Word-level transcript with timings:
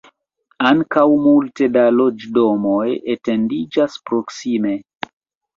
Ankaŭ 0.69 1.03
multe 1.25 1.67
da 1.75 1.83
loĝdomoj 1.97 2.87
etendiĝas 3.15 3.99
proksime. 4.09 4.73